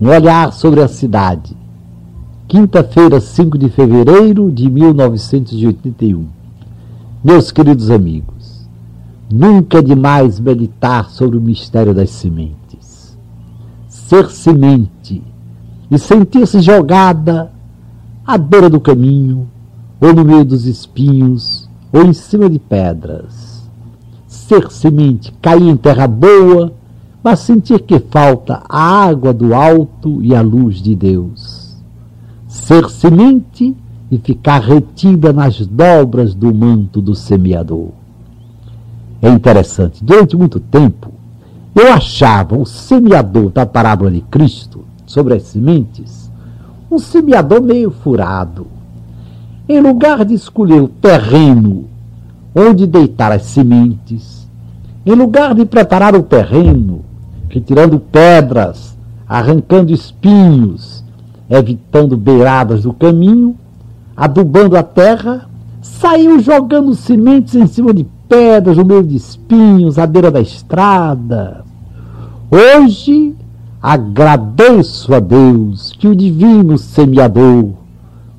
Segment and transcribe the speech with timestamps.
[0.00, 1.56] Um olhar sobre a cidade.
[2.46, 6.24] Quinta-feira, 5 de fevereiro de 1981.
[7.24, 8.68] Meus queridos amigos,
[9.28, 13.18] nunca é demais meditar sobre o mistério das sementes.
[13.88, 15.20] Ser semente
[15.90, 17.50] e sentir-se jogada
[18.24, 19.48] à beira do caminho,
[20.00, 23.68] ou no meio dos espinhos, ou em cima de pedras.
[24.28, 26.72] Ser semente, cair em terra boa,
[27.28, 31.76] mas sentir que falta a água do alto e a luz de Deus.
[32.46, 33.76] Ser semente
[34.10, 37.90] e ficar retida nas dobras do manto do semeador.
[39.20, 41.12] É interessante, durante muito tempo,
[41.74, 46.30] eu achava o semeador da parábola de Cristo sobre as sementes
[46.90, 48.68] um semeador meio furado.
[49.68, 51.90] Em lugar de escolher o terreno
[52.54, 54.48] onde deitar as sementes,
[55.04, 57.04] em lugar de preparar o terreno
[57.48, 58.96] retirando pedras,
[59.28, 61.04] arrancando espinhos,
[61.48, 63.56] evitando beiradas do caminho,
[64.16, 65.48] adubando a terra,
[65.80, 71.64] saiu jogando sementes em cima de pedras, no meio de espinhos, à beira da estrada.
[72.50, 73.34] Hoje
[73.80, 77.70] agradeço a Deus que o divino semeador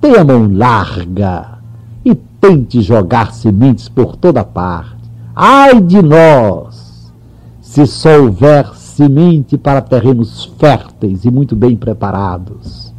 [0.00, 1.58] tenha a mão larga
[2.04, 4.94] e tente jogar sementes por toda parte.
[5.34, 7.12] Ai de nós,
[7.60, 12.94] se só houver semente para terrenos férteis e muito bem preparados.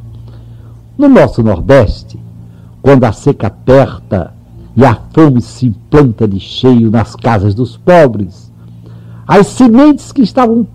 [0.98, 2.20] No nosso Nordeste,
[2.82, 4.34] quando a seca aperta
[4.76, 8.52] e a fome se implanta de cheio nas casas dos pobres,
[9.26, 10.68] as sementes que estavam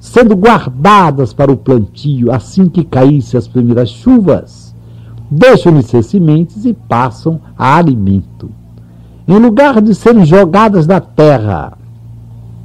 [0.00, 4.74] sendo guardadas para o plantio assim que caíssem as primeiras chuvas,
[5.30, 8.50] deixam de ser sementes e passam a alimento.
[9.28, 11.74] Em lugar de serem jogadas na terra,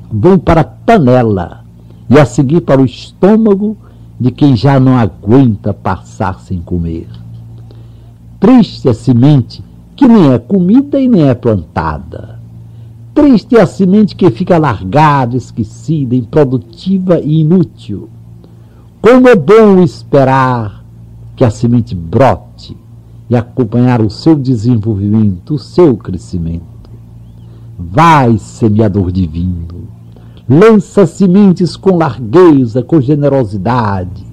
[0.10, 1.61] vão para a panela
[2.12, 3.78] e a seguir para o estômago
[4.20, 7.08] de quem já não aguenta passar sem comer.
[8.38, 9.64] Triste a semente
[9.96, 12.38] que nem é comida e nem é plantada.
[13.14, 18.10] Triste é a semente que fica largada, esquecida, improdutiva e inútil.
[19.02, 20.84] Como é bom esperar
[21.36, 22.76] que a semente brote
[23.30, 26.62] e acompanhar o seu desenvolvimento, o seu crescimento.
[27.80, 29.88] Vai, semeador divino,
[30.50, 34.26] Lança sementes com largueza, com generosidade.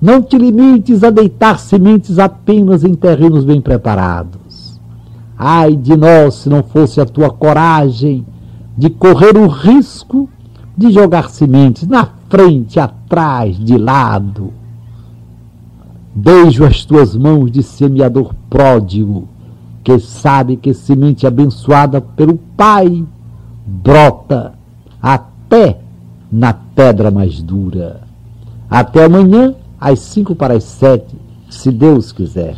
[0.00, 4.80] Não te limites a deitar sementes apenas em terrenos bem preparados.
[5.36, 8.26] Ai de nós se não fosse a tua coragem
[8.76, 10.28] de correr o risco
[10.76, 14.52] de jogar sementes na frente, atrás, de lado.
[16.14, 19.28] Beijo as tuas mãos de semeador pródigo,
[19.84, 23.04] que sabe que semente abençoada pelo Pai
[23.66, 24.54] brota
[25.02, 25.76] até pé
[26.32, 28.00] na pedra mais dura.
[28.70, 31.16] Até amanhã, às cinco para as sete,
[31.50, 32.56] se Deus quiser.